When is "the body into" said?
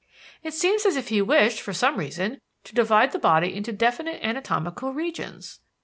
3.11-3.71